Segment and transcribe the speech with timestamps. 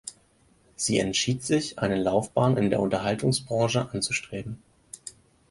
[0.75, 4.57] Sie entschied sich eine Laufbahn in der Unterhaltungsbranche anzustreben.